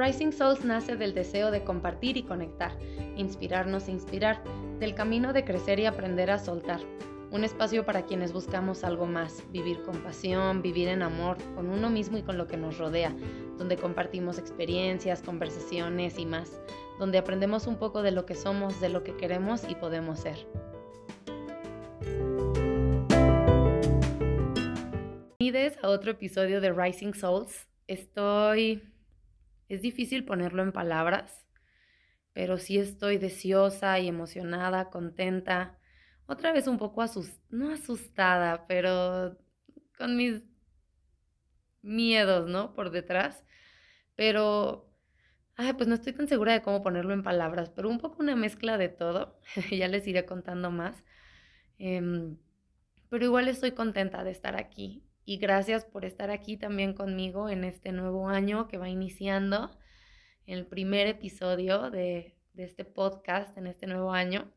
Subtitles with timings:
[0.00, 2.72] Rising Souls nace del deseo de compartir y conectar,
[3.16, 4.42] inspirarnos e inspirar,
[4.78, 6.80] del camino de crecer y aprender a soltar.
[7.30, 11.90] Un espacio para quienes buscamos algo más, vivir con pasión, vivir en amor, con uno
[11.90, 13.14] mismo y con lo que nos rodea,
[13.58, 16.50] donde compartimos experiencias, conversaciones y más,
[16.98, 20.38] donde aprendemos un poco de lo que somos, de lo que queremos y podemos ser.
[25.38, 27.68] Bienvenidos a otro episodio de Rising Souls.
[27.86, 28.82] Estoy
[29.70, 31.46] es difícil ponerlo en palabras,
[32.32, 35.78] pero sí estoy deseosa y emocionada, contenta,
[36.26, 39.38] otra vez un poco asustada, no asustada, pero
[39.96, 40.42] con mis
[41.82, 42.74] miedos, ¿no?
[42.74, 43.44] Por detrás.
[44.16, 44.90] Pero,
[45.56, 48.36] ay, pues no estoy tan segura de cómo ponerlo en palabras, pero un poco una
[48.36, 49.40] mezcla de todo.
[49.70, 51.02] ya les iré contando más.
[51.78, 52.38] Em,
[53.08, 57.62] pero igual estoy contenta de estar aquí y gracias por estar aquí también conmigo en
[57.62, 59.70] este nuevo año que va iniciando,
[60.44, 64.52] el primer episodio de, este podcast en este nuevo año.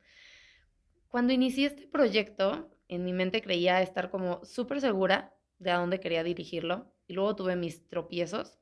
[1.09, 5.99] Cuando inicié este proyecto, en mi mente creía estar como súper segura de a dónde
[5.99, 8.57] quería dirigirlo y luego tuve mis tropiezos.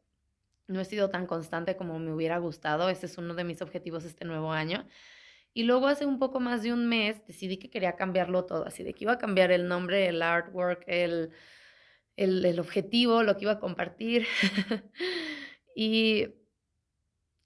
[0.68, 4.04] No he sido tan constante como me hubiera gustado, ese es uno de mis objetivos
[4.04, 4.86] este nuevo año.
[5.54, 8.84] Y luego hace un poco más de un mes decidí que quería cambiarlo todo, así
[8.84, 11.32] de que iba a cambiar el nombre, el artwork, el,
[12.16, 14.26] el, objetivo, lo que iba a compartir.
[15.76, 16.28] y,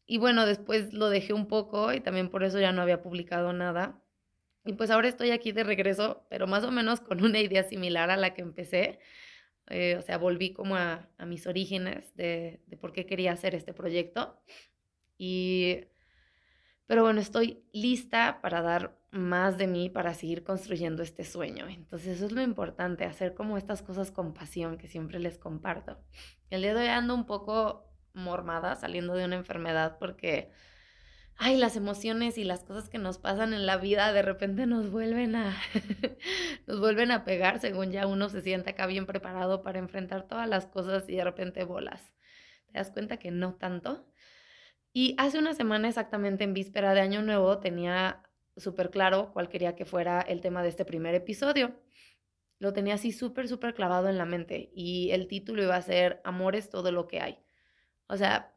[0.06, 3.54] y bueno, después lo dejé un poco y también por eso ya no había publicado
[3.54, 4.02] nada.
[4.66, 8.10] Y pues ahora estoy aquí de regreso, pero más o menos con una idea similar
[8.10, 9.00] a la que empecé.
[9.68, 13.56] Eh, o sea, volví como a, a mis orígenes de, de, por qué quería hacer
[13.56, 14.40] este proyecto.
[15.18, 15.86] Y,
[16.88, 21.68] pero bueno, estoy lista para dar más de mí para seguir construyendo este sueño.
[21.70, 25.98] Entonces eso es lo importante, hacer como estas cosas con pasión que siempre les comparto.
[26.50, 30.52] El día de hoy ando un poco mormada saliendo de una enfermedad porque,
[31.38, 34.92] ay, las emociones y las cosas que nos pasan en la vida de repente nos
[34.92, 35.56] vuelven a,
[36.68, 40.50] nos vuelven a pegar según ya uno se siente acá bien preparado para enfrentar todas
[40.50, 42.14] las cosas y de repente bolas.
[42.68, 44.06] ¿Te das cuenta que no tanto?
[44.92, 48.25] Y hace una semana exactamente en víspera de Año Nuevo tenía
[48.58, 51.76] súper claro cuál quería que fuera el tema de este primer episodio.
[52.60, 56.22] Lo tenía así súper, súper clavado en la mente y el título iba a ser
[56.24, 57.40] Amor es todo lo que hay.
[58.08, 58.56] O sea,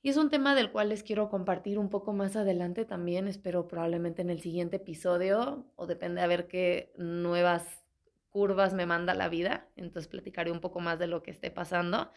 [0.00, 3.68] y es un tema del cual les quiero compartir un poco más adelante también, espero
[3.68, 7.84] probablemente en el siguiente episodio o depende a ver qué nuevas
[8.30, 12.12] curvas me manda la vida, entonces platicaré un poco más de lo que esté pasando.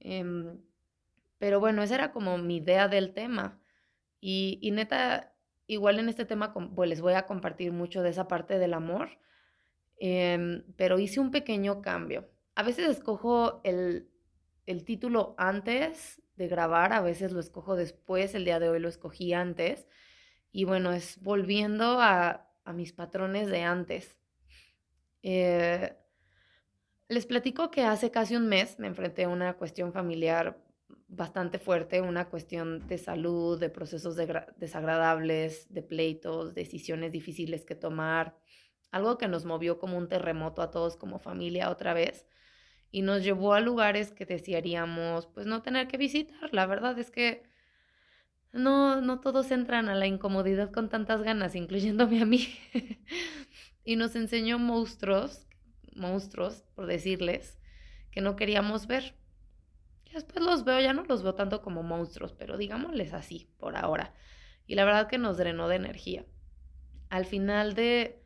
[0.00, 0.60] Em,
[1.38, 3.60] pero bueno, esa era como mi idea del tema.
[4.20, 5.33] Y, y neta,
[5.66, 9.18] igual en este tema pues les voy a compartir mucho de esa parte del amor,
[9.98, 12.28] em, pero hice un pequeño cambio.
[12.54, 14.10] A veces escojo el,
[14.66, 18.88] el título antes de grabar, a veces lo escojo después, el día de hoy lo
[18.88, 19.86] escogí antes.
[20.52, 24.16] Y bueno, es volviendo a, a mis patrones de antes.
[25.22, 25.96] Eh,
[27.08, 30.63] les platico que hace casi un mes me enfrenté a una cuestión familiar
[31.08, 34.16] bastante fuerte, una cuestión de salud, de procesos
[34.56, 38.36] desagradables, de pleitos, decisiones difíciles que tomar,
[38.90, 42.26] algo que nos movió como un terremoto a todos como familia otra vez
[42.94, 46.54] y nos llevó a lugares que desearíamos pues no tener que visitar.
[46.54, 47.42] La verdad es que
[48.52, 52.46] no, no todos entran a la incomodidad con tantas ganas, incluyéndome a mí.
[53.84, 55.48] y nos enseñó monstruos,
[55.96, 57.58] monstruos, por decirles,
[58.12, 59.16] que no queríamos ver
[60.14, 64.14] después los veo, ya no los veo tanto como monstruos, pero digámosles así por ahora.
[64.66, 66.24] Y la verdad que nos drenó de energía.
[67.10, 68.22] Al final de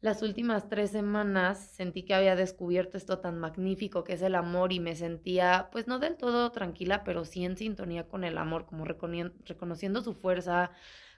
[0.00, 4.72] las últimas tres semanas sentí que había descubierto esto tan magnífico que es el amor
[4.72, 8.66] y me sentía, pues no del todo tranquila, pero sí en sintonía con el amor,
[8.66, 10.70] como reconociendo su fuerza,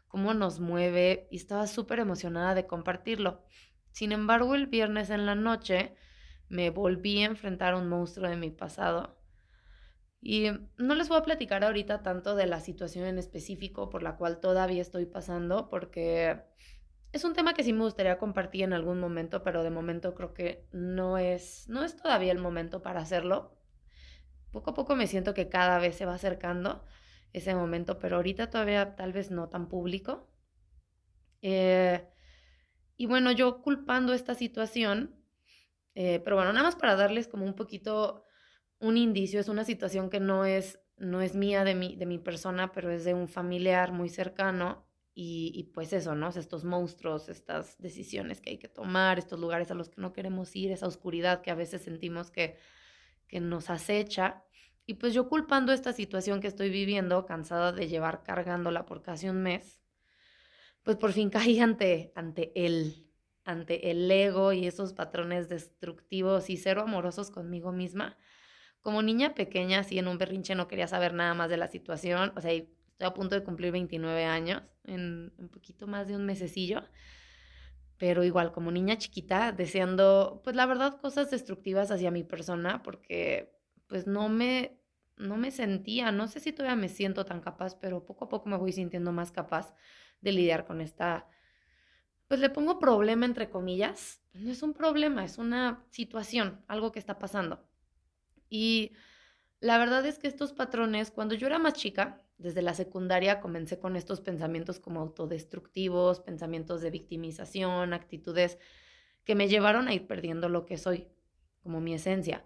[0.08, 3.44] cómo nos mueve y estaba súper emocionada de compartirlo.
[3.92, 5.94] Sin embargo, el viernes en la noche
[6.48, 9.19] me volví a enfrentar a un monstruo de mi pasado
[10.22, 14.16] y no les voy a platicar ahorita tanto de la situación en específico por la
[14.16, 16.42] cual todavía estoy pasando, porque
[17.12, 20.34] es un tema que sí me gustaría compartir en algún momento, pero de momento creo
[20.34, 23.56] que no es, no es todavía el momento para hacerlo.
[24.52, 26.84] Poco a poco me siento que cada vez se va acercando
[27.32, 30.28] ese momento, pero ahorita todavía tal vez no tan público.
[31.40, 32.06] Eh,
[32.96, 35.16] y bueno, yo culpando esta situación,
[35.94, 38.26] eh, pero bueno, nada más para darles como un poquito
[38.80, 42.18] un indicio, es una situación que no es, no es mía de mi, de mi
[42.18, 44.86] persona, pero es de un familiar muy cercano
[45.22, 46.30] y, pues eso, ¿no?
[46.30, 50.56] estos monstruos, estas decisiones que hay que tomar, estos lugares a los que no queremos
[50.56, 52.56] ir, esa oscuridad que a veces sentimos que,
[53.28, 54.44] que nos acecha.
[54.86, 59.28] Y pues yo culpando esta situación que estoy viviendo, cansada de llevar cargándola por casi
[59.28, 59.82] un mes,
[60.82, 63.06] pues por fin caí ante, ante él,
[63.44, 68.16] ante el ego y esos patrones destructivos y cero amorosos conmigo misma.
[68.82, 72.32] Como niña pequeña, así en un berrinche no quería saber nada más de la situación,
[72.36, 76.24] o sea, estoy a punto de cumplir 29 años, en un poquito más de un
[76.24, 76.82] mesecillo,
[77.98, 83.52] pero igual como niña chiquita, deseando, pues la verdad, cosas destructivas hacia mi persona, porque
[83.86, 84.80] pues no me,
[85.16, 88.48] no me sentía, no sé si todavía me siento tan capaz, pero poco a poco
[88.48, 89.74] me voy sintiendo más capaz
[90.22, 91.28] de lidiar con esta,
[92.26, 94.22] pues le pongo problema entre comillas.
[94.32, 97.68] No es un problema, es una situación, algo que está pasando.
[98.50, 98.92] Y
[99.60, 103.78] la verdad es que estos patrones, cuando yo era más chica, desde la secundaria comencé
[103.78, 108.58] con estos pensamientos como autodestructivos, pensamientos de victimización, actitudes
[109.24, 111.08] que me llevaron a ir perdiendo lo que soy,
[111.62, 112.44] como mi esencia.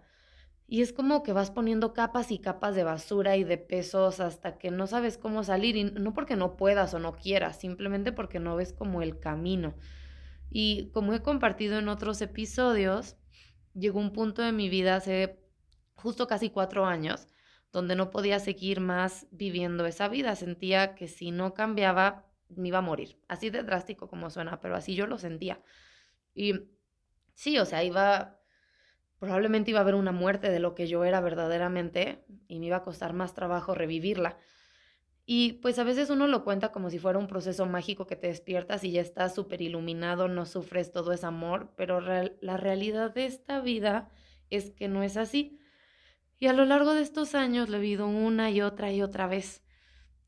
[0.67, 4.57] Y es como que vas poniendo capas y capas de basura y de pesos hasta
[4.57, 5.75] que no sabes cómo salir.
[5.75, 9.75] Y no porque no puedas o no quieras, simplemente porque no ves como el camino.
[10.49, 13.15] Y como he compartido en otros episodios,
[13.73, 15.44] llegó un punto de mi vida hace
[15.95, 17.27] justo casi cuatro años
[17.71, 20.35] donde no podía seguir más viviendo esa vida.
[20.35, 23.19] Sentía que si no cambiaba, me iba a morir.
[23.27, 25.61] Así de drástico como suena, pero así yo lo sentía.
[26.33, 26.53] Y
[27.33, 28.39] sí, o sea, iba
[29.19, 32.77] probablemente iba a haber una muerte de lo que yo era verdaderamente y me iba
[32.77, 34.37] a costar más trabajo revivirla.
[35.25, 38.27] Y pues a veces uno lo cuenta como si fuera un proceso mágico que te
[38.27, 43.25] despiertas y ya estás súper iluminado, no sufres todo ese amor, pero la realidad de
[43.25, 44.11] esta vida
[44.51, 45.59] es que no es así.
[46.37, 49.27] Y a lo largo de estos años lo he vivido una y otra y otra
[49.27, 49.63] vez.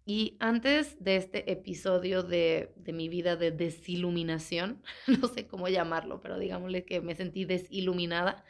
[0.06, 4.82] Y antes de este episodio de, de, mi vida de desiluminación,
[5.22, 8.46] no sé cómo llamarlo, pero digámosle que me sentí desiluminada,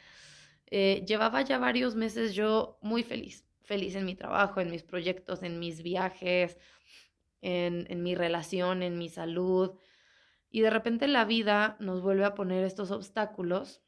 [0.70, 5.42] eh, llevaba ya varios meses yo muy feliz, feliz en mi trabajo, en mis proyectos,
[5.42, 6.58] en mis viajes,
[7.40, 9.72] en, en mi relación, en mi salud.
[10.50, 13.82] Y de repente la vida nos vuelve a poner estos obstáculos,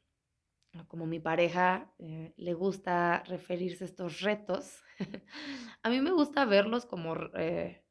[0.87, 4.83] como mi pareja eh, le gusta referirse a estos retos.
[5.83, 7.15] a mí me gusta verlos como...
[7.35, 7.83] Eh,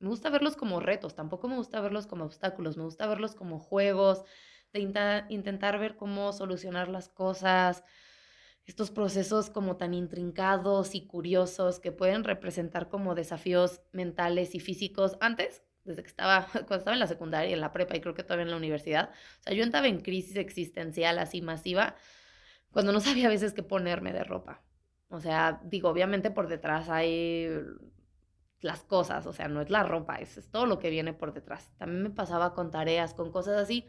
[0.00, 3.58] me gusta verlos como retos, tampoco me gusta verlos como obstáculos, me gusta verlos como
[3.58, 4.24] juegos,
[4.72, 4.80] de
[5.30, 7.84] intentar ver cómo solucionar las cosas,
[8.66, 15.16] estos procesos como tan intrincados y curiosos que pueden representar como desafíos mentales y físicos
[15.20, 18.24] antes, desde que estaba, cuando estaba en la secundaria, en la prepa y creo que
[18.24, 19.10] todavía en la universidad.
[19.40, 21.94] O sea, yo estaba en crisis existencial así masiva
[22.74, 24.62] cuando no sabía a veces qué ponerme de ropa.
[25.08, 27.48] O sea, digo, obviamente por detrás hay
[28.60, 31.72] las cosas, o sea, no es la ropa, es, todo lo que viene por detrás.
[31.78, 33.86] También me pasaba con tareas, con cosas así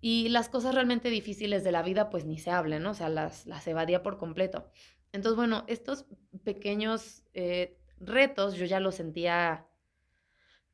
[0.00, 2.90] y las cosas realmente difíciles de la vida, pues ni se hablen, ¿no?
[2.90, 4.70] O sea, las, las evadía por completo.
[5.12, 6.06] Entonces, bueno, estos
[6.42, 9.66] pequeños eh, retos yo ya los sentía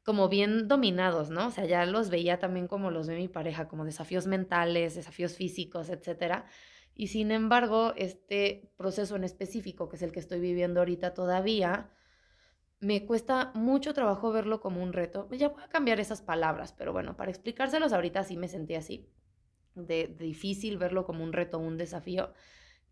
[0.05, 1.49] como bien dominados, ¿no?
[1.49, 5.35] O sea, ya los veía también como los ve mi pareja, como desafíos mentales, desafíos
[5.35, 6.47] físicos, etcétera.
[6.99, 11.91] Y sin embargo, este proceso en específico, que es el que estoy viviendo ahorita todavía,
[12.81, 15.29] me cuesta mucho trabajo verlo como un reto.
[15.33, 19.11] Ya voy a cambiar esas palabras, pero bueno, para explicárselos ahorita sí me sentí así
[19.75, 22.33] de, difícil verlo como un reto, un desafío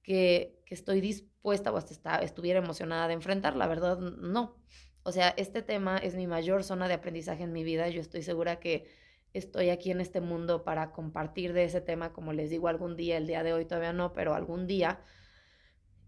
[0.03, 3.56] que, que estoy dispuesta o hasta estuviera emocionada de enfrentar.
[3.56, 4.58] La verdad, no.
[5.03, 7.89] O sea, este tema es mi mayor zona de aprendizaje en mi vida.
[7.89, 8.87] Yo estoy segura que
[9.34, 13.19] estoy aquí en este mundo para compartir de ese tema, como les digo, algún día,
[13.19, 15.00] el día de hoy todavía no, pero algún día.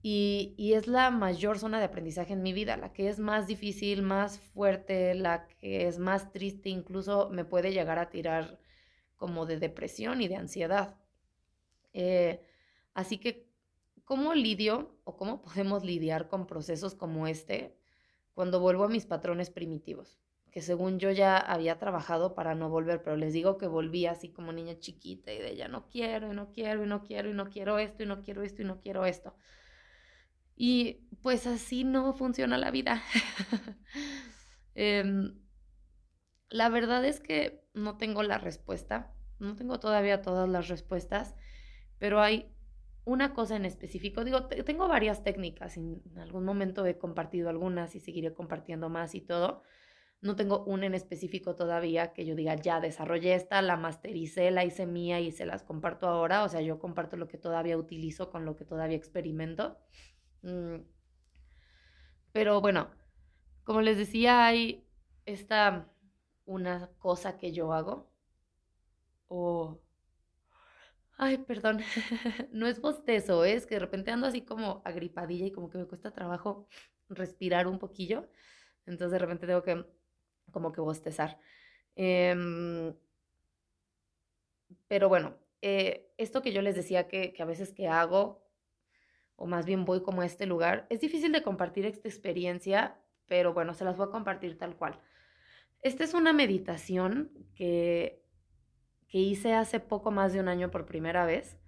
[0.02, 3.48] Y, y, es la mayor zona de aprendizaje en mi vida, la que es más
[3.48, 8.60] difícil, más fuerte, la que es más triste, incluso me puede llegar a tirar
[9.16, 10.96] como de depresión y de ansiedad.
[11.92, 12.40] Eh,
[12.94, 13.48] así que,
[14.04, 17.76] ¿cómo lidio o cómo podemos lidiar con procesos como este
[18.34, 20.20] cuando vuelvo a mis patrones primitivos?
[20.56, 24.30] Que según yo ya había trabajado para no volver, pero les digo que volví así
[24.30, 27.34] como niña chiquita y de ya no quiero y no quiero y no quiero y
[27.34, 29.36] no quiero esto y no quiero esto y no quiero esto.
[30.56, 33.02] Y pues así no funciona la vida.
[34.74, 35.04] eh,
[36.48, 41.34] la verdad es que no tengo la respuesta, no tengo todavía todas las respuestas,
[41.98, 42.50] pero hay
[43.04, 44.24] una cosa en específico.
[44.24, 49.20] Digo, tengo varias técnicas, en algún momento he compartido algunas y seguiré compartiendo más y
[49.20, 49.62] todo.
[50.20, 54.64] No tengo una en específico todavía que yo diga, ya desarrollé esta, la mastericé, la
[54.64, 56.44] hice mía y se las comparto ahora.
[56.44, 59.78] O sea, yo comparto lo que todavía utilizo con lo que todavía experimento.
[60.42, 60.76] Mm.
[62.32, 62.90] Pero bueno,
[63.64, 64.86] como les decía, hay
[65.26, 65.90] esta
[66.44, 68.10] una cosa que yo hago
[69.28, 69.80] o
[71.18, 71.78] Ay, perdón,
[72.52, 75.86] no es bostezo, es que de repente ando así como agripadilla y como que me
[75.86, 76.68] cuesta trabajo
[77.08, 78.28] respirar un poquillo.
[78.84, 79.86] Entonces de repente tengo que
[80.52, 81.38] como que bostezar.
[81.96, 82.94] Em,
[84.88, 88.44] pero bueno, eh, esto que yo les decía que, a veces que hago,
[89.36, 93.52] o más bien voy como a este lugar, es difícil de compartir esta experiencia, pero
[93.52, 95.00] bueno, se las voy a compartir tal cual.
[95.82, 98.22] Esta es una meditación que,
[99.08, 101.58] que hice hace poco más de un año por primera vez,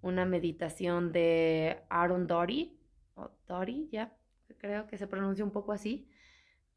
[0.00, 2.78] una meditación de Aaron Dory,
[3.14, 4.16] o Dory, ya,
[4.58, 6.08] creo que se pronuncia un poco así,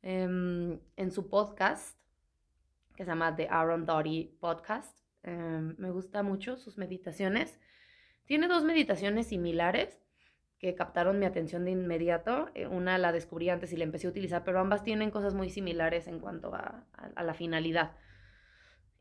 [0.01, 1.97] em, en su podcast,
[2.95, 4.97] que se llama The Aaron Dory Podcast.
[5.23, 7.59] Em, me gusta mucho sus meditaciones.
[8.25, 10.01] Tiene dos meditaciones similares
[10.61, 12.49] que captaron mi atención de inmediato.
[12.53, 15.49] Eh, una la descubrí antes y la empecé a utilizar, pero ambas tienen cosas muy
[15.49, 16.85] similares en cuanto a,
[17.21, 17.95] la finalidad.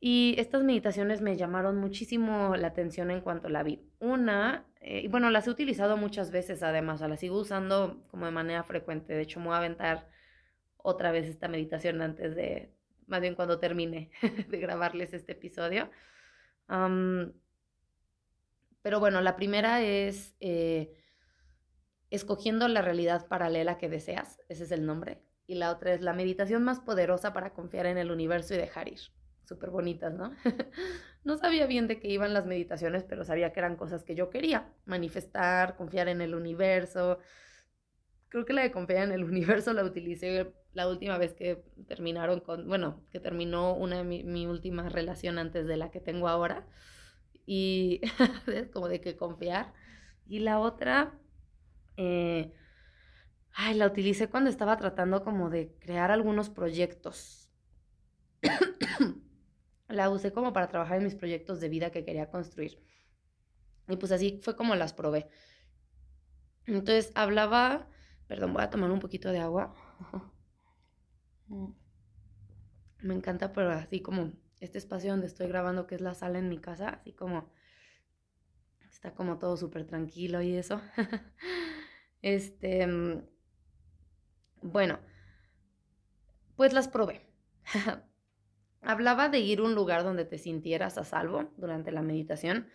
[0.01, 3.87] Y estas meditaciones me llamaron muchísimo la atención en cuanto la vi.
[3.99, 8.25] Una, eh, y bueno, las he utilizado muchas veces además, o las sigo usando como
[8.25, 9.13] de manera frecuente.
[9.13, 10.09] De hecho, me voy a aventar
[10.83, 12.75] otra vez esta meditación antes de,
[13.07, 14.11] más bien cuando termine
[14.49, 15.91] de grabarles este episodio.
[18.83, 20.97] pero bueno, la primera es eh,
[22.11, 25.23] escogiendo la realidad paralela que deseas, ese es el nombre.
[25.47, 28.89] Y la otra es la meditación más poderosa para confiar en el universo y dejar
[28.89, 29.01] ir.
[29.45, 30.33] Súper bonitas, ¿no?
[31.25, 34.31] no sabía bien de qué iban las meditaciones, pero sabía que eran cosas que yo
[34.31, 34.73] quería.
[34.85, 37.19] Manifestar, confiar en el universo.
[38.31, 42.41] Creo que la de confiar en el universo la utilicé la última vez que terminaron
[42.41, 46.67] con, bueno, que terminó una mi, mi última relación antes de la que tengo ahora.
[47.45, 48.01] Y
[48.47, 49.75] es como de que confiar.
[50.27, 51.19] Y la otra,
[51.97, 52.53] eh,
[53.53, 57.51] ay, la utilicé cuando estaba tratando como de crear algunos proyectos.
[59.89, 62.81] la usé como para trabajar en mis proyectos de vida que quería construir.
[63.89, 65.29] Y pues así fue como las probé.
[66.67, 67.89] Entonces hablaba,
[68.31, 69.75] perdón, voy a tomar un poquito de agua.
[73.01, 76.49] Me encanta, pero así como este espacio donde estoy grabando, que es la sala en
[76.49, 77.51] mi casa, así como
[78.89, 80.81] está como todo súper tranquilo y eso.
[82.23, 83.25] este, mm,
[84.63, 85.01] bueno,
[86.55, 87.27] pues las probé.
[88.81, 92.69] Hablaba de ir a un lugar donde te sintieras a salvo durante la meditación,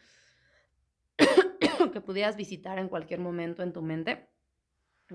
[1.93, 4.34] que pudieras visitar en cualquier momento en tu mente.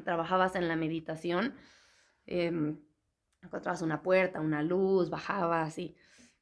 [0.04, 1.54] Trabajabas en la meditación.
[2.26, 2.76] Eh,
[3.42, 5.96] encontrabas una puerta, una luz, bajabas y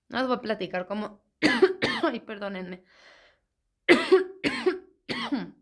[0.09, 1.23] no os voy a platicar cómo,
[2.02, 2.83] ay, perdónenme,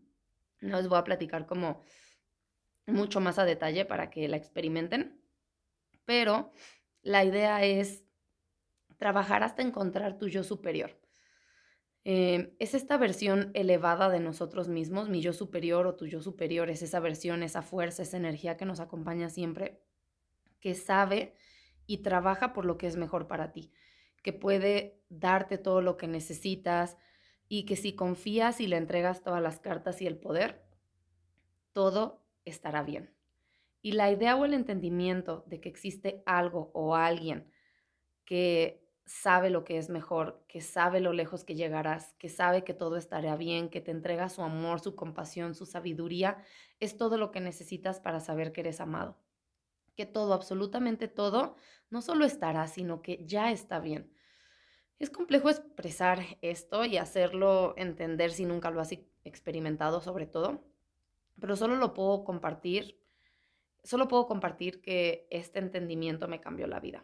[0.61, 1.83] no os voy a platicar como
[2.85, 5.21] mucho más a detalle para que la experimenten,
[6.05, 6.51] pero
[7.01, 8.03] la idea es
[8.97, 10.97] trabajar hasta encontrar tu yo superior.
[12.09, 16.69] Eh, es esta versión elevada de nosotros mismos, mi yo superior o tu yo superior,
[16.69, 19.81] es esa versión, esa fuerza, esa energía que nos acompaña siempre
[20.61, 21.35] que sabe
[21.85, 23.73] y trabaja por lo que es mejor para ti,
[24.23, 26.95] que puede darte todo lo que necesitas
[27.49, 30.63] y que si confías y le entregas todas las cartas y el poder,
[31.73, 33.13] todo estará bien.
[33.81, 37.51] Y la idea o el entendimiento de que existe algo o alguien
[38.23, 42.75] que sabe lo que es mejor, que sabe lo lejos que llegarás, que sabe que
[42.75, 46.37] todo estará bien, que te entrega su amor, su compasión, su sabiduría,
[46.79, 49.17] es todo lo que necesitas para saber que eres amado
[49.97, 51.55] que todo, absolutamente todo,
[51.89, 54.13] no solo estará, sino que ya está bien.
[54.99, 58.91] Es complejo expresar esto y hacerlo entender si nunca lo has
[59.23, 60.63] experimentado sobre todo,
[61.41, 62.99] pero solo lo puedo compartir,
[63.83, 67.03] solo puedo compartir que este entendimiento me cambió la vida.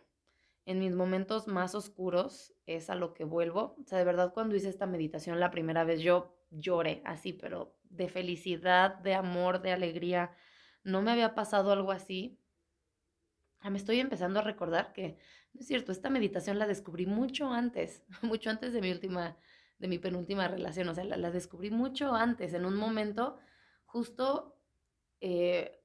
[0.66, 3.76] En mis momentos más oscuros es a lo que vuelvo.
[3.82, 7.76] O sea, de verdad cuando hice esta meditación la primera vez yo lloré así, pero
[7.84, 10.32] de felicidad, de amor, de alegría.
[10.84, 12.40] No me había pasado algo así
[13.64, 15.18] Ah, me estoy empezando a recordar que,
[15.54, 19.38] no es cierto, esta meditación la descubrí mucho antes, mucho antes de mi última,
[19.80, 23.40] de mi penúltima relación, o sea, la, descubrí mucho antes, en un momento
[23.86, 24.60] justo
[25.22, 25.82] eh,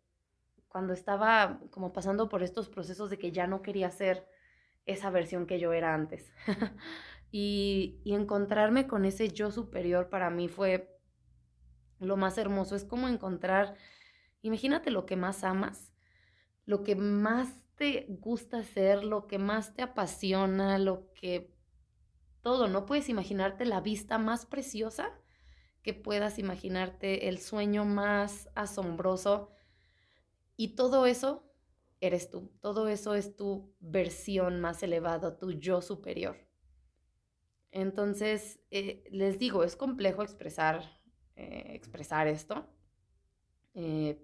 [0.66, 4.26] cuando estaba como pasando por estos procesos de que ya no quería ser
[4.88, 6.32] esa versión que yo era antes.
[7.30, 10.98] y, y encontrarme con ese yo superior para mí fue
[12.00, 13.76] lo más hermoso, es como encontrar,
[14.42, 15.92] imagínate lo que más amas,
[16.64, 21.54] lo que más te gusta hacer, lo que más te apasiona, lo que
[22.42, 25.12] todo, no puedes imaginarte la vista más preciosa
[25.82, 29.50] que puedas imaginarte, el sueño más asombroso.
[30.56, 31.47] Y todo eso
[32.00, 36.36] eres tú, todo eso es tu versión más elevada, tu yo superior.
[37.70, 41.00] Entonces, eh, les digo, es complejo expresar,
[41.36, 42.66] eh, expresar esto,
[43.74, 44.20] eh,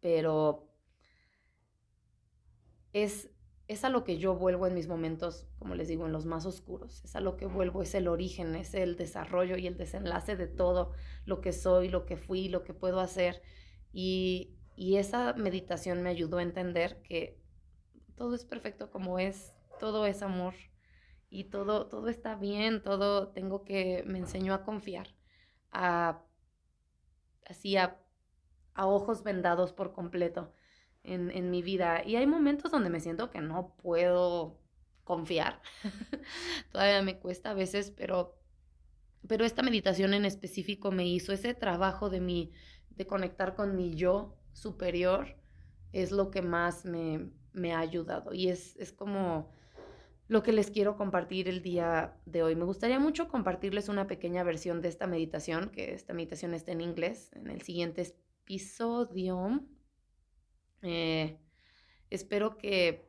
[0.00, 0.72] pero
[2.92, 3.30] es,
[3.68, 6.46] es a lo que yo vuelvo en mis momentos, como les digo, en los más
[6.46, 7.04] oscuros.
[7.04, 10.46] Es a lo que vuelvo, es el origen, es el desarrollo y el desenlace de
[10.46, 10.92] todo
[11.24, 13.42] lo que soy, lo que fui, lo que puedo hacer.
[13.92, 17.40] Y, y esa meditación me ayudó a entender que
[18.14, 20.54] todo es perfecto como es, todo es amor
[21.30, 25.08] y todo, todo está bien, todo tengo que, me enseñó a confiar,
[25.72, 26.22] a,
[27.46, 27.98] así a,
[28.74, 30.52] a ojos vendados por completo
[31.02, 32.02] en, mi vida.
[32.04, 34.60] Y hay momentos donde me siento que no puedo
[35.04, 35.62] confiar.
[36.72, 38.36] Todavía me cuesta a veces, pero,
[39.26, 42.52] pero esta meditación en específico me hizo ese trabajo de mi,
[42.90, 45.36] de conectar con mi yo superior,
[45.92, 48.32] es lo que más me, me ha ayudado.
[48.32, 49.50] Y es, es como
[50.28, 52.56] lo que les quiero compartir el día de hoy.
[52.56, 56.80] Me gustaría mucho compartirles una pequeña versión de esta meditación, que esta meditación está en
[56.80, 59.62] inglés, en el siguiente episodio.
[60.82, 61.38] Eh,
[62.10, 63.04] espero que,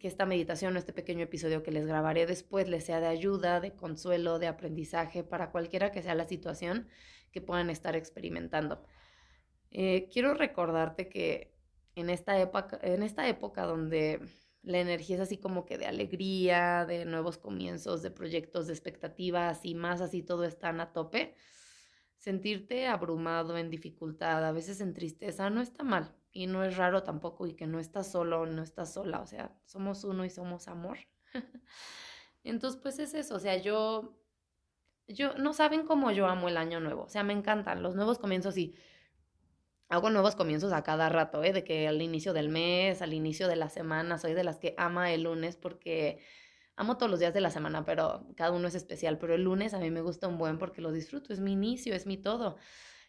[0.00, 3.76] esta meditación o este pequeño episodio que les grabaré después les sea de ayuda, de
[3.76, 6.88] consuelo, de aprendizaje para cualquiera que sea la situación
[7.30, 8.82] que puedan estar experimentando.
[9.72, 11.54] Eh, quiero recordarte que
[11.94, 14.20] en esta, época, en esta época donde
[14.62, 19.64] la energía es así como que de alegría, de nuevos comienzos, de proyectos, de expectativas
[19.64, 21.34] y más así todo están a tope,
[22.18, 27.02] sentirte abrumado, en dificultad, a veces en tristeza, no está mal y no es raro
[27.02, 30.68] tampoco y que no estás solo, no estás sola, o sea, somos uno y somos
[30.68, 30.98] amor.
[32.44, 34.18] Entonces, pues es eso, o sea, yo,
[35.08, 38.18] yo, no saben cómo yo amo el año nuevo, o sea, me encantan los nuevos
[38.18, 38.74] comienzos y
[39.92, 41.52] hago nuevos comienzos a cada rato, ¿eh?
[41.52, 44.74] de que al inicio del mes, al inicio de la semana, soy de las que
[44.78, 46.18] ama el lunes porque
[46.76, 49.74] amo todos los días de la semana, pero cada uno es especial, pero el lunes
[49.74, 52.56] a mí me gusta un buen porque lo disfruto, es mi inicio, es mi todo.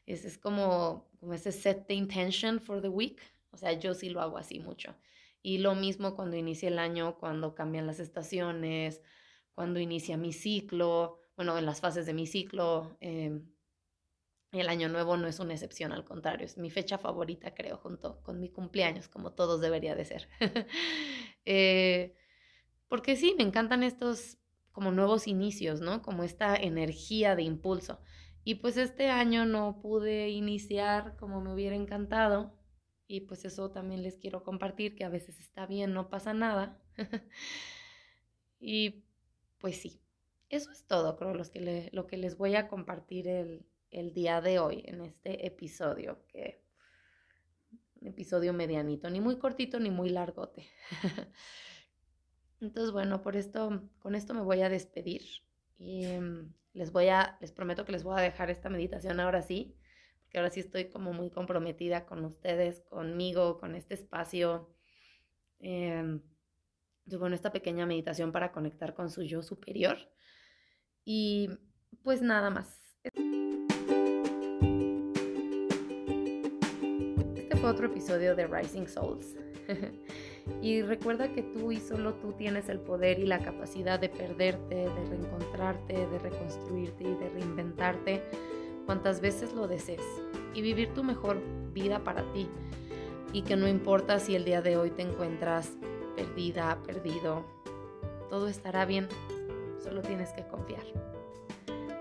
[0.06, 3.22] Es, es como, como ese set the intention for the week.
[3.52, 4.93] O sea, yo sí lo hago así mucho.
[5.41, 9.02] Y lo mismo cuando inicia el año, cuando cambian las estaciones,
[9.56, 12.98] cuando inicia mi ciclo, bueno, en las fases de mi ciclo.
[13.00, 13.53] Em,
[14.60, 18.22] el año nuevo no es una excepción, al contrario, es mi fecha favorita, creo, junto
[18.22, 20.30] con mi cumpleaños, como todos debería de ser.
[21.46, 22.16] Eh,
[22.88, 24.38] porque sí, me encantan estos
[24.72, 26.02] como nuevos inicios, ¿no?
[26.02, 28.00] Como esta energía de impulso.
[28.46, 32.54] Y pues este año no pude iniciar como me hubiera encantado.
[33.08, 36.82] Y pues eso también les quiero compartir, que a veces está bien, no pasa nada.
[38.62, 39.04] y
[39.60, 40.02] pues sí,
[40.48, 44.84] eso es todo, creo, lo que les voy a compartir el, el día de hoy
[44.86, 46.63] en este episodio, que
[48.01, 50.67] un episodio medianito, ni muy cortito ni muy largote.
[52.60, 55.21] Entonces, bueno, por esto, con esto me voy a despedir.
[55.77, 59.41] Y mm, les voy a, les prometo que les voy a dejar esta meditación ahora
[59.41, 59.77] sí,
[60.23, 64.69] porque ahora sí estoy como muy comprometida con ustedes, conmigo, con este espacio.
[65.60, 66.19] Eh,
[67.06, 69.97] bueno, esta pequeña meditación para conectar con su yo superior.
[71.06, 71.49] Y
[72.01, 72.79] pues nada más.
[77.74, 79.36] Otro episodio de Rising Souls.
[80.62, 84.76] Y recuerda que tú y solo tú tienes el poder y la capacidad de perderte,
[84.76, 88.22] de reencontrarte, de reconstruirte y de reinventarte
[88.86, 90.04] cuantas veces lo desees
[90.54, 92.50] y vivir tu mejor vida para ti.
[93.32, 95.72] Y que no importa si el día de hoy te encuentras
[96.18, 97.46] perdida, perdido,
[98.30, 99.08] todo estará bien,
[99.82, 100.84] solo tienes que confiar.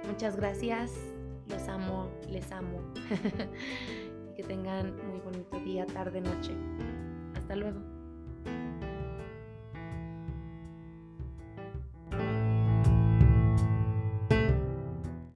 [0.09, 0.93] Muchas gracias,
[1.49, 2.81] los amo, les amo.
[4.43, 6.53] tengan muy bonito día, tarde, noche.
[7.35, 7.92] Hasta luego.